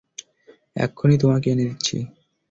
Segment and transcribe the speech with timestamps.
[0.75, 1.97] এক্ষুনি তোমাকে এনে দিচ্ছি।